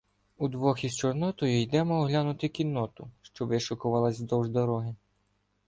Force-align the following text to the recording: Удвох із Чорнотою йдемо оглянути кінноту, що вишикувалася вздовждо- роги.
Удвох 0.37 0.83
із 0.83 0.95
Чорнотою 0.95 1.61
йдемо 1.61 1.99
оглянути 1.99 2.47
кінноту, 2.49 3.09
що 3.21 3.45
вишикувалася 3.45 4.23
вздовждо- 4.23 4.65
роги. 4.65 4.95